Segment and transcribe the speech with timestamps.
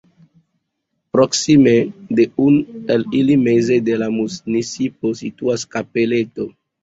[1.15, 1.73] Proksime
[2.19, 2.57] de un
[2.95, 6.49] el ili, meze de la municipo, situas kapeleto.